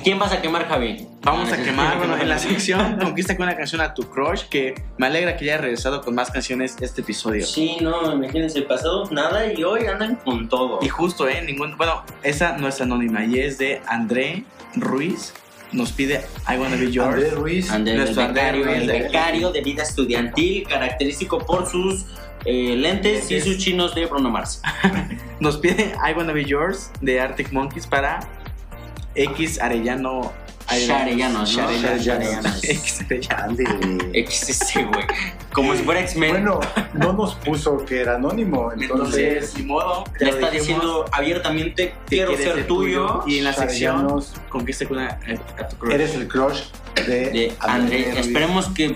[0.03, 1.07] ¿Quién vas a quemar, Javi?
[1.23, 4.75] Vamos a quemar, bueno, en la sección conquista con una canción a tu crush que
[4.99, 7.43] me alegra que haya regresado con más canciones este episodio.
[7.43, 10.77] Sí, no, imagínense, el pasado nada y hoy andan con todo.
[10.83, 11.41] Y justo, ¿eh?
[11.41, 14.43] Ningún, bueno, esa no es anónima y es de André
[14.75, 15.33] Ruiz.
[15.71, 17.15] Nos pide I Wanna Be Yours.
[17.15, 17.71] Andrés Ruiz.
[17.71, 22.05] Andrés, el Nuestro becario, Ruiz el becario de vida estudiantil, característico por sus
[22.45, 24.61] eh, lentes y sus chinos de Bruno Mars.
[25.39, 28.19] Nos pide I Wanna Be Yours de Arctic Monkeys para
[29.15, 30.31] X Arellano.
[30.77, 31.71] Sharellanos, ¿no?
[31.71, 32.63] Sharellanos.
[32.63, 33.05] X.
[34.13, 35.05] XS, güey.
[35.53, 36.31] Como si fuera X-Men.
[36.31, 36.59] Bueno,
[36.93, 40.03] no nos puso que era anónimo, entonces Entonces, ni modo.
[40.19, 43.23] ya Le está dijimos, diciendo abiertamente, que quiero ser tuyo.
[43.25, 45.19] Y en la sección, conquista con una
[45.57, 45.93] a tu crush.
[45.93, 46.61] eres el crush
[46.95, 48.19] de, de André.
[48.19, 48.95] Esperemos que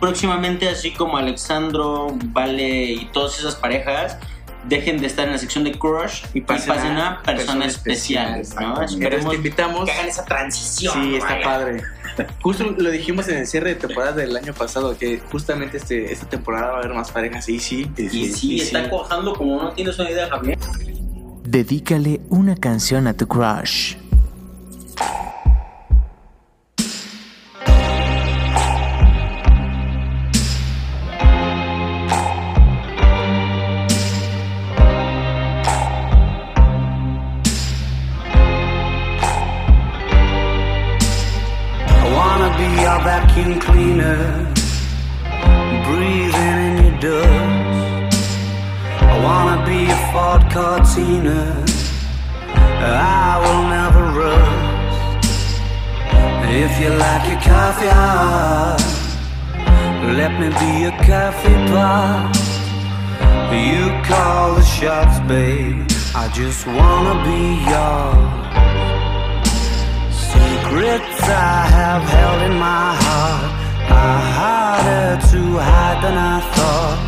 [0.00, 4.18] próximamente, así como Alexandro, Vale y todas esas parejas,
[4.68, 8.42] dejen de estar en la sección de Crush y pasen, a, persona, especial.
[8.54, 8.68] ¿no?
[8.68, 9.84] Entonces Esperemos te invitamos.
[9.84, 10.94] que hagan esa transición.
[10.94, 11.44] Sí, está vaya.
[11.44, 11.82] padre.
[12.42, 16.28] Justo lo dijimos en el cierre de temporada del año pasado, que justamente este, esta
[16.28, 17.48] temporada va a haber más parejas.
[17.48, 20.58] Y sí, Y sí, está cuajando como no tienes una idea, Javier.
[21.42, 23.96] Dedícale una canción a tu crush.
[56.76, 58.82] If you like your coffee hot,
[60.18, 62.34] let me be a coffee pot.
[63.54, 65.86] You call the shots, babe.
[66.16, 68.26] I just wanna be yours.
[70.32, 73.50] Secrets I have held in my heart
[74.02, 76.98] are harder to hide than I thought.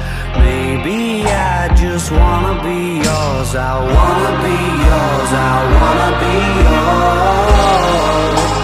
[0.47, 3.51] Maybe I just wanna be yours.
[3.57, 5.31] I wanna be yours.
[5.51, 8.56] I wanna be yours.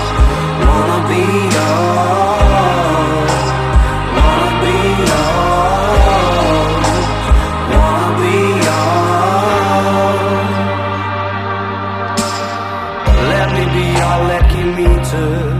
[0.73, 1.23] Wanna be
[1.57, 3.45] yours.
[4.17, 4.77] Wanna be
[5.11, 6.07] yours.
[7.73, 8.35] Wanna be
[8.67, 10.57] yours.
[13.33, 14.17] Let me be your
[14.79, 15.52] meter, and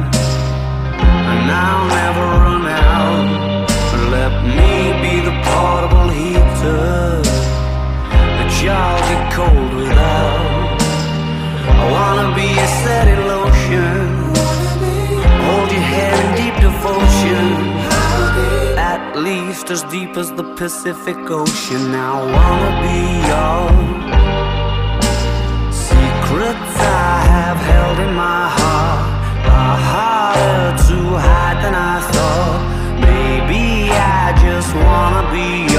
[19.53, 21.95] At least as deep as the Pacific Ocean.
[21.95, 23.01] I wanna be
[23.31, 24.03] yours.
[25.89, 29.05] Secrets I have held in my heart
[29.61, 32.61] are harder to hide than I thought.
[33.09, 35.72] Maybe I just wanna be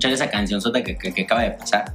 [0.00, 1.92] escuchar esa canción sota que, que- que acaba de pasar,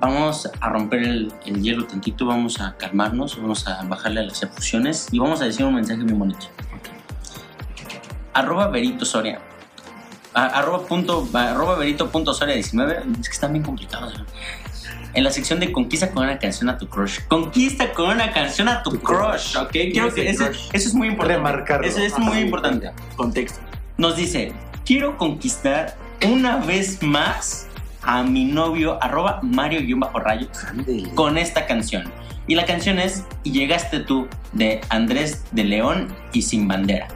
[0.00, 4.42] vamos a romper el, el hielo tantito, vamos a calmarnos, vamos a bajarle a las
[4.42, 6.46] efusiones y vamos a decir un mensaje muy bonito.
[8.34, 9.40] Arroba Berito Soria.
[10.34, 13.02] a- arroba, punto, arroba Berito punto Soria 19.
[13.18, 14.18] Es que están bien complicados.
[14.18, 14.26] ¿no?
[15.14, 17.20] En la sección de conquista con una canción a tu crush.
[17.28, 19.56] Conquista con una canción a tu crush.
[19.56, 19.70] ¿Ok?
[19.70, 21.36] Quiero que eso, eso es muy importante.
[21.38, 21.86] Remarcarlo.
[21.86, 22.92] Eso es muy importante.
[23.16, 23.60] Contexto.
[23.96, 24.52] Nos dice,
[24.84, 25.96] quiero conquistar
[26.32, 27.66] una vez más
[28.02, 30.48] a mi novio, arroba Mario-Rayo,
[31.14, 32.04] con esta canción.
[32.46, 37.08] Y la canción es Y llegaste tú, de Andrés de León y Sin Bandera.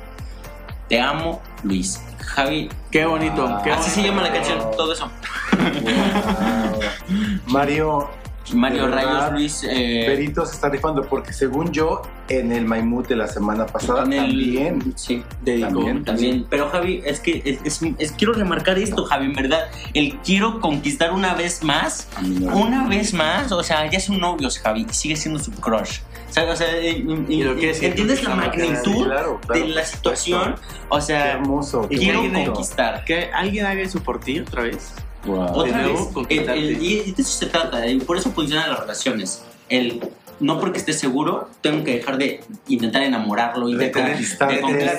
[0.88, 2.02] Te amo, Luis.
[2.18, 2.68] Javi.
[2.90, 3.61] Qué bonito.
[3.62, 5.11] qué Así se llama la canción, todo eso.
[7.46, 8.19] Mario.
[8.55, 9.64] Mario Rayos, Luis.
[9.68, 14.05] eh, Berito se está rifando porque según yo, en el Maimut de la semana pasada
[14.05, 14.92] En el- también.
[14.96, 15.68] Sí, Dedicó.
[15.68, 16.05] También.
[16.05, 19.68] También, pero Javi, es que es, es- es- quiero remarcar esto, Javi, en verdad.
[19.94, 22.57] El quiero conquistar una vez más, novio.
[22.57, 25.98] una vez más, o sea, ya son novios, Javi, y sigue siendo su crush.
[26.28, 29.68] O sea, o sea, eh, y- que es ¿entiendes la magnitud Sí, claro, claro, de
[29.68, 30.55] la situación?
[30.88, 31.88] O Qué sea, hermoso.
[31.88, 32.53] qué quiero bonito.
[32.53, 33.05] conquistar.
[33.05, 34.92] Que alguien haga eso por ti otra vez.
[35.24, 35.52] Wow.
[35.54, 36.58] Otra nuevo, vez, conquistarte.
[36.60, 39.42] el- el- y de eso se trata, y por eso funcionan las relaciones.
[39.68, 40.00] El
[40.41, 44.55] no porque esté seguro, tengo que dejar de intentar enamorarlo y De de, Conquistar, de
[44.57, 44.95] de conquistar.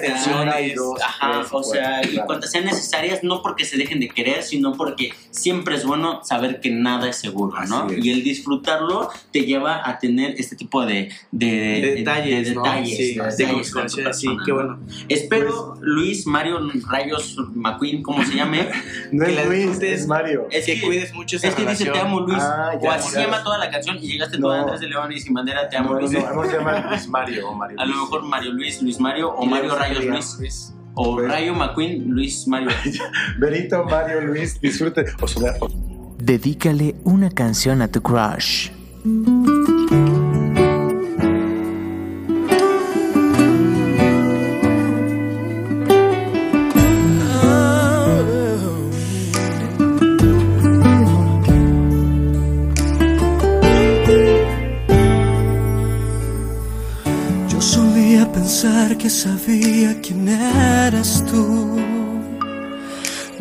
[0.75, 2.25] dos, Ajá, tres, o sea, cuatro, y claro.
[2.27, 6.59] cuantas sean necesarias, no porque se dejen de querer, sino porque siempre es bueno saber
[6.59, 7.83] que nada es seguro, ¿no?
[7.83, 8.05] Así es.
[8.05, 12.63] Y el disfrutarlo te lleva a tener este tipo de, de, de- Detalles, de ¿no?
[12.63, 14.55] detalles, Sí, de de detalles con tu consideraciones, sí, persona, qué ¿no?
[14.57, 14.79] bueno.
[15.09, 18.67] Espero, Luis, Mario, Rayos, McQueen, como se llame,
[19.11, 20.47] No que es la Luis, es Mario.
[20.51, 21.93] es que cuides mucho esa Es que dice relación.
[21.93, 24.51] te amo Luis, Ah, o así llama toda la canción y llegaste tú No.
[24.51, 26.15] a Andrés de León y sin bandera, te amo No, no, Luis.
[26.15, 28.01] a llamar Luis Mario o Mario A lo Luis.
[28.03, 32.69] mejor Mario Luis, Luis Mario, o Mario Rayos sería Luis, o Rayo McQueen, Luis Mario.
[33.39, 35.05] Berito, Mario, Luis, disfrute.
[35.21, 35.69] O sea, o-
[36.17, 38.69] Dedícale una canción a tu crush.
[59.45, 61.79] Sabía quién eras tú.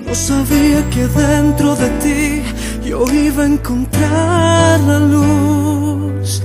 [0.06, 2.42] No sabía que dentro de ti
[2.88, 6.42] yo iba a encontrar la luz.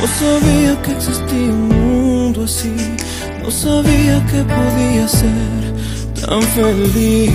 [0.00, 2.74] No sabía que existía un mundo así.
[3.42, 5.62] No sabía que podía ser
[6.20, 7.32] tan feliz.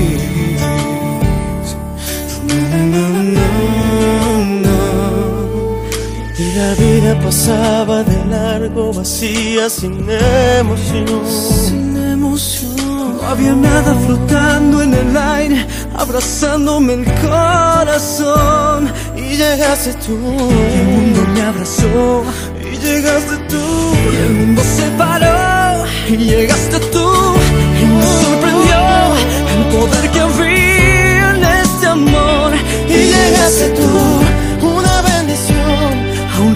[2.48, 2.56] No,
[2.94, 4.91] no, no.
[6.42, 11.22] Y la vida pasaba de largo vacía sin emoción.
[11.68, 13.18] Sin emoción.
[13.22, 18.92] No había nada flotando en el aire, abrazándome el corazón.
[19.16, 20.18] Y llegaste tú.
[20.74, 22.24] Y el mundo me abrazó.
[22.74, 23.66] Y llegaste tú.
[24.12, 25.86] Y el mundo se paró.
[26.10, 27.08] Y llegaste tú.
[27.82, 28.82] Y me sorprendió
[29.54, 32.52] el poder que había en este amor.
[32.90, 34.31] Y llegaste tú.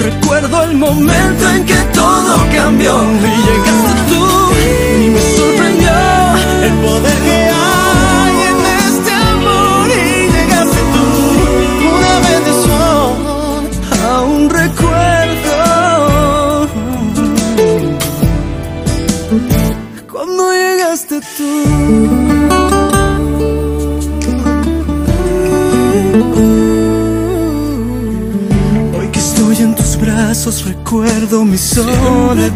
[0.06, 4.24] Recuerdo el momento en que todo cambió y llegaste tú
[5.02, 5.55] y me
[30.86, 32.54] recuerdo mi soledad.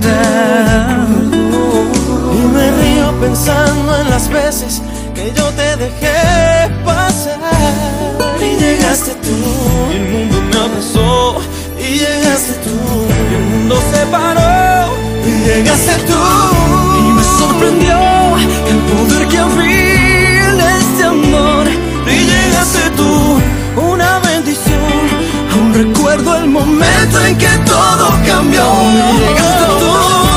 [2.32, 4.84] Y me río pensando en las veces
[5.16, 7.40] que yo te dejé pasar.
[8.40, 9.36] Y llegaste tú,
[9.92, 11.38] y el mundo me abrazó.
[11.80, 12.78] Y llegaste tú,
[13.10, 14.94] y el mundo se paró.
[15.26, 16.22] Y llegaste tú,
[17.00, 17.98] y me sorprendió
[18.72, 21.66] el poder que había en este amor.
[22.06, 23.29] Y llegaste tú,
[25.84, 28.64] recuerdo el momento en que todo cambió.
[29.80, 30.29] Tú,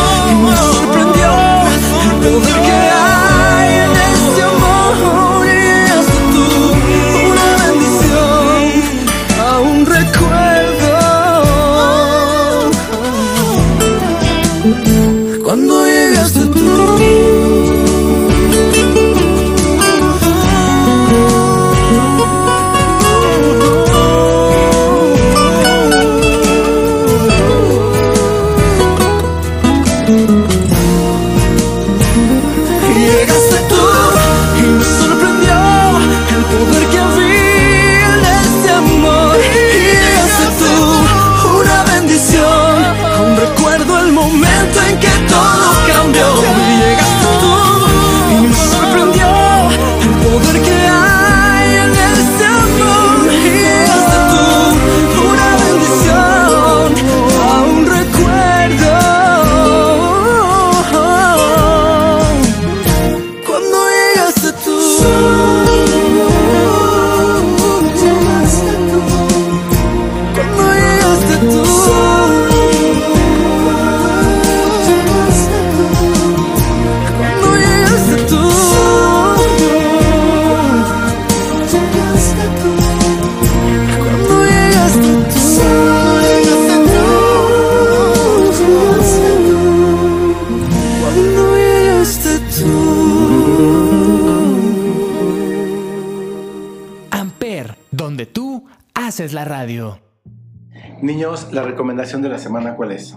[101.73, 103.14] recomendación de la semana, ¿cuál es?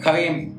[0.00, 0.52] Javi,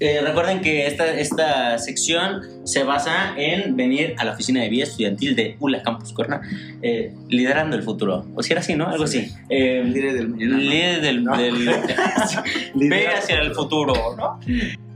[0.00, 4.82] eh, recuerden que esta, esta sección se basa en venir a la oficina de vida
[4.84, 6.40] estudiantil de ULA Campus Corna,
[6.82, 8.26] eh, liderando el futuro.
[8.34, 8.88] O si era así, ¿no?
[8.88, 9.28] Algo así.
[9.48, 10.56] Eh, Líder del mañana.
[10.58, 11.70] líder del, del-
[12.90, 14.40] ve hacia el futuro, ¿no?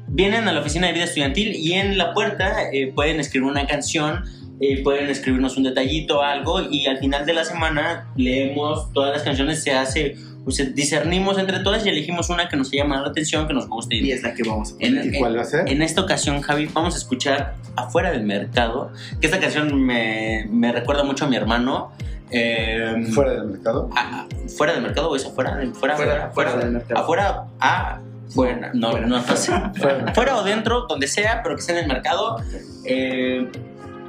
[0.08, 3.66] Vienen a la oficina de vida estudiantil y en la puerta eh, pueden escribir una
[3.66, 4.24] canción,
[4.60, 9.22] eh, pueden escribirnos un detallito, algo, y al final de la semana leemos todas las
[9.22, 10.16] canciones, se hace,
[10.46, 13.96] pues, discernimos entre todas y elegimos una que nos llama la atención, que nos guste.
[13.96, 15.14] Y es la que vamos a En, poner.
[15.14, 15.68] ¿Y cuál va a ser?
[15.68, 20.70] en esta ocasión, Javi, vamos a escuchar Afuera del Mercado, que esta canción me, me
[20.72, 21.90] recuerda mucho a mi hermano.
[22.30, 23.90] eh, ¿Fuera del mercado?
[23.94, 24.26] a- a-
[24.56, 25.58] ¿Fuera del mercado o es afuera?
[25.74, 27.00] Fuera, Fuera, fuera del mercado.
[27.00, 28.70] Afuera, a, fuera.
[28.72, 29.06] No, Fuera.
[29.06, 29.22] no, no.
[29.74, 30.12] Fuera.
[30.14, 32.36] Fuera o dentro, donde sea, pero que esté en el mercado.
[32.84, 33.50] Eh,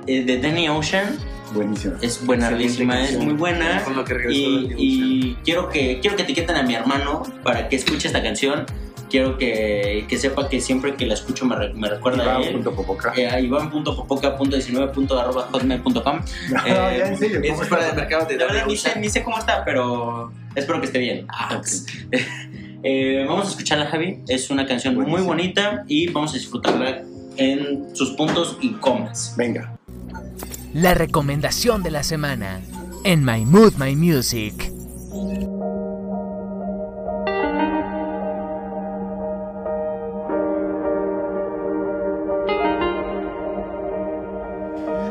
[0.07, 1.17] eh, de Danny Ocean
[1.53, 1.95] Buenísimo.
[2.01, 3.83] es buenísima, es muy buena.
[3.83, 7.75] Con lo que Y, y quiero, que, quiero que etiqueten a mi hermano para que
[7.77, 8.65] escuche esta canción.
[9.09, 12.57] Quiero que, que sepa que siempre que la escucho me, re- me recuerda a él.
[12.59, 13.13] Iván.popoca.
[13.15, 16.19] Eh, a iván.popoca.19.hotmail.com
[16.51, 17.39] No, eh, ya, en serio.
[17.41, 17.95] Es ¿cómo fuera está?
[17.95, 20.99] del mercado de La verdad, ni sé, ni sé cómo está, pero espero que esté
[20.99, 21.25] bien.
[21.29, 21.61] Ah,
[22.83, 24.19] eh, vamos a escucharla, Javi.
[24.27, 27.01] Es una canción muy bonita y vamos a disfrutarla
[27.37, 29.33] en sus puntos y comas.
[29.37, 29.73] Venga.
[30.77, 32.61] La recomendación de la semana
[33.03, 34.71] en My Mood, My Music.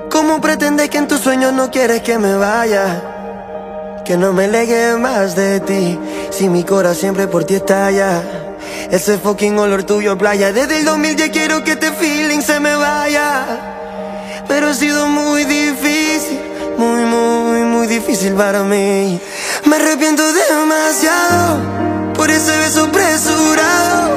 [0.08, 4.04] ¿Cómo pretendes que en tus sueños no quieres que me vaya?
[4.04, 5.98] Que no me legue más de ti
[6.30, 8.22] Si mi corazón siempre por ti estalla
[8.88, 12.76] Ese fucking olor tuyo playa Desde el 2000 ya quiero que este feeling se me
[12.76, 13.75] vaya
[14.48, 16.40] Pero ha sido muy difícil
[16.78, 19.20] Muy, muy, muy difícil para mí.
[19.64, 24.16] Me arrepiento demasiado Por ese beso apresurado.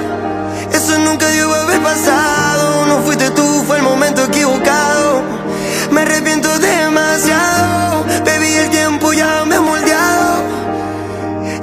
[0.71, 2.85] Eso nunca debió haber pasado.
[2.85, 5.21] No fuiste tú, fue el momento equivocado.
[5.91, 8.05] Me arrepiento demasiado.
[8.25, 10.43] Baby, el tiempo ya me ha moldeado.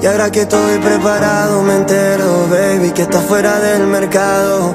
[0.02, 4.74] Y ahora que estoy preparado Me entero, baby, que está fuera del mercado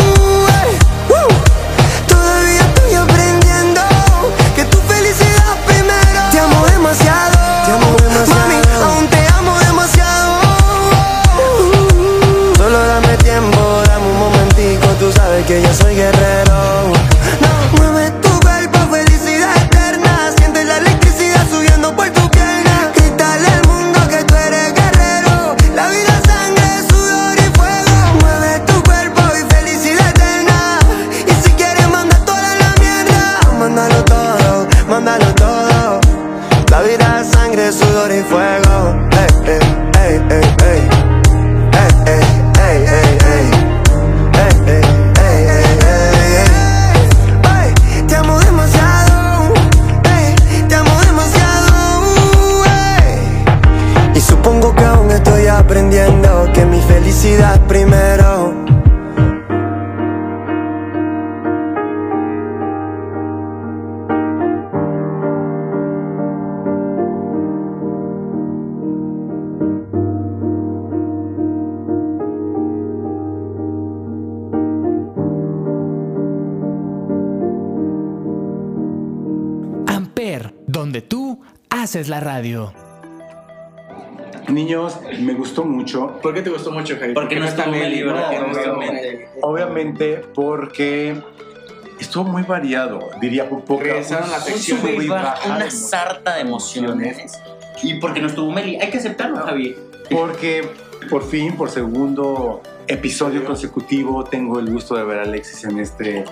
[15.51, 16.50] que yo soy guerrero.
[81.91, 82.71] Haces la radio.
[84.47, 86.21] Niños, me gustó mucho.
[86.21, 87.13] ¿Por qué te gustó mucho, Javi?
[87.13, 88.31] Porque no está Meli, ¿verdad?
[88.31, 88.83] No, No está no, no.
[89.41, 91.21] Obviamente porque
[91.99, 93.83] estuvo muy variado, diría por poca.
[93.83, 95.03] Regresaron un las sube secciones.
[95.03, 97.37] y baja Una sarta de emociones.
[97.83, 98.77] Y porque no estuvo Meli.
[98.77, 99.75] Hay que aceptarlo, Javi.
[100.09, 100.65] Porque
[101.09, 106.23] por fin, por segundo episodio consecutivo, tengo el gusto de ver a Alexis en este.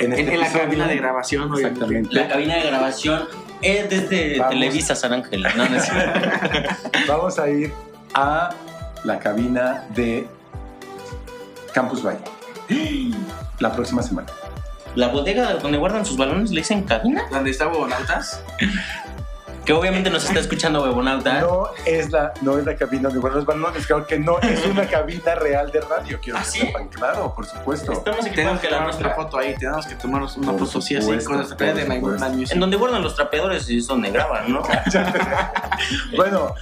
[0.00, 1.66] En, este En, en la cabina de grabación, obviamente.
[1.66, 2.14] Exactamente.
[2.14, 4.54] La cabina de grabación es desde Vamos.
[4.54, 5.42] Televisa San Ángel.
[5.56, 5.88] No, no es.
[7.08, 7.72] Vamos a ir
[8.14, 8.50] a
[9.04, 10.26] la cabina de
[11.72, 12.20] Campus Valle.
[13.60, 14.28] La próxima semana.
[14.94, 17.24] La bodega donde guardan sus balones le dicen cabina.
[17.30, 18.42] ¿Dónde está Bobonautas?
[19.68, 21.42] Que obviamente nos está escuchando Bebonauta.
[21.42, 24.86] No es la, no es la cabina guardan los balones, claro que no, es una
[24.90, 26.60] cabina real de radio, quiero ¿Ah, que sí?
[26.60, 27.92] sepan, claro, por supuesto.
[27.92, 29.54] Estamos Tenemos que que la tomar nuestra foto ahí.
[29.58, 32.52] Tenemos que tomarnos una Por foto así, así, con nuestra playa de My Music.
[32.52, 34.62] En donde guardan los trapeadores y es donde graban, ¿no?
[36.16, 36.54] Bueno,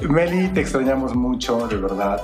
[0.00, 2.20] Meli, te extrañamos mucho, de verdad.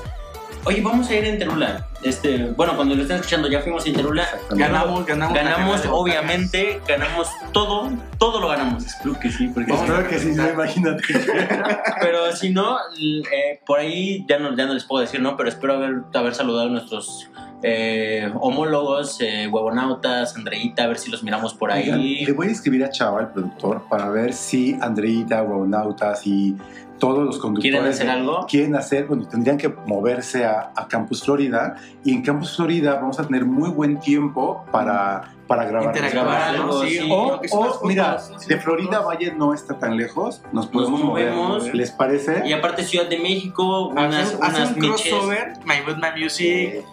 [0.67, 1.87] Oye, vamos a ir en Terula.
[2.03, 4.27] Este, bueno, cuando lo estén escuchando, ya fuimos en Terula.
[4.51, 5.33] Ganamos, ganamos.
[5.33, 7.89] Ganamos, obviamente, ganamos todo,
[8.19, 8.85] todo lo ganamos.
[8.85, 9.73] Espero que sí, porque.
[9.73, 11.05] Espero que sí, no, imagínate.
[12.01, 15.37] Pero si no, eh, por ahí ya no, ya no les puedo decir, ¿no?
[15.37, 17.31] Pero espero haber, haber saludado a nuestros
[17.63, 22.25] eh, homólogos, eh, huevonautas, Andreita, a ver si los miramos por Oigan, ahí.
[22.25, 26.57] le voy a escribir a Chava, el productor, para ver si Andreita, Guaunautas y
[26.99, 28.47] todos los conductores ¿Quieren hacer algo?
[28.49, 33.19] quieren hacer, bueno, tendrían que moverse a, a Campus Florida y en Campus Florida vamos
[33.21, 35.95] a tener muy buen tiempo para, para grabar.
[36.11, 37.09] Grabar algo, sí.
[37.11, 38.19] O, mira,
[38.49, 39.07] de Florida fotos.
[39.07, 41.33] Valle no está tan lejos, nos podemos mover.
[41.33, 41.75] movemos.
[41.75, 42.43] ¿Les parece?
[42.47, 46.47] Y aparte Ciudad de México, unas, hacer unas un miches, crossover, My Good My Music.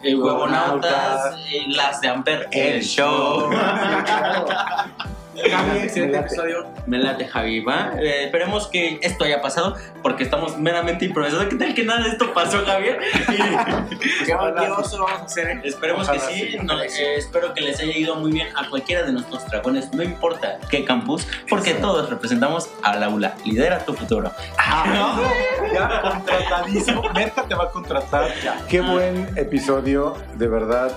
[0.04, 3.50] eh, huevonautas, eh, las de Amper, el show.
[5.36, 6.28] Javi, excelente late.
[6.28, 6.68] episodio.
[6.86, 7.92] Me late, Javi, ¿va?
[8.00, 11.48] Eh, esperemos que esto haya pasado, porque estamos meramente improvisando.
[11.50, 13.00] ¿Qué tal que nada de esto pasó, Javier?
[13.30, 15.62] Y- Qué qué oso vamos a hacer, eh.
[15.64, 16.58] Esperemos Ojalá que sí, sí.
[16.64, 20.04] no, eh, espero que les haya ido muy bien a cualquiera de nuestros dragones, no
[20.04, 23.36] importa qué campus, porque todos representamos al aula.
[23.46, 24.32] Lidera tu futuro.
[24.58, 25.20] Ah,
[25.74, 27.04] ya contratadísimo.
[27.14, 28.32] Merca te va a contratar.
[28.70, 30.92] Qué buen episodio, de verdad.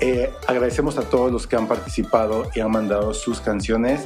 [0.00, 4.02] Eh, agradecemos a todos los que han participado y han mandado sus canciones.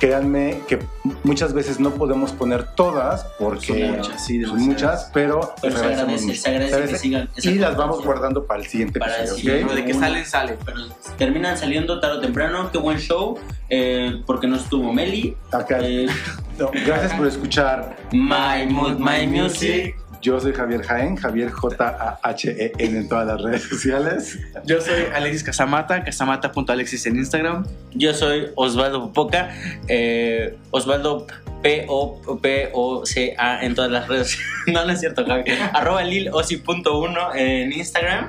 [0.00, 0.78] Créanme que
[1.24, 5.84] muchas veces no podemos poner todas porque Son muchas, sí, son muchas, pero, Pero se
[5.86, 6.38] agradece, mucho.
[6.42, 7.30] se agradece que sigan.
[7.42, 9.40] y las vamos guardando para el siguiente Para el episodio.
[9.40, 9.64] siguiente.
[9.64, 9.70] ¿ok?
[9.70, 10.58] Lo de que salen, sale.
[10.66, 10.78] Pero
[11.16, 12.70] terminan saliendo tarde o temprano.
[12.70, 13.38] Qué buen show,
[13.70, 15.34] eh, porque no estuvo Meli.
[15.50, 15.78] Acá.
[15.80, 16.06] Eh,
[16.58, 17.96] No, gracias por escuchar.
[18.12, 19.96] my Mood, My Music.
[20.20, 24.38] Yo soy Javier Jaén, Javier J-A-H-E-N en todas las redes sociales.
[24.64, 27.66] Yo soy Alexis Casamata, casamata.alexis en Instagram.
[27.94, 29.50] Yo soy Osvaldo Popoca,
[29.88, 31.26] eh, Osvaldo
[31.62, 34.38] P-O-P-O-C-A en todas las redes.
[34.66, 35.44] no, no es cierto, Javi.
[35.72, 38.28] Arroba lilosi.1 en Instagram.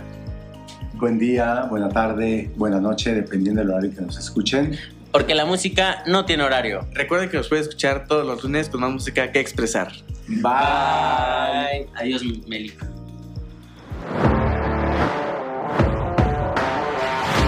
[0.94, 4.76] Buen día, buena tarde, buena noche, dependiendo del horario que nos escuchen.
[5.12, 6.88] Porque la música no tiene horario.
[6.94, 9.92] Recuerden que nos puede escuchar todos los lunes con más música que expresar.
[10.28, 11.88] Bye.
[11.96, 12.74] Adiós, Meli.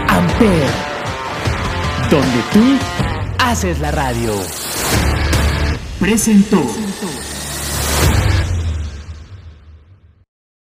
[0.08, 0.68] Amper,
[2.10, 2.78] donde tú
[3.40, 4.34] haces la radio.
[6.00, 6.64] Presentó.